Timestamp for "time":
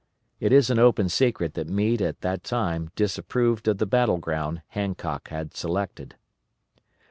2.43-2.89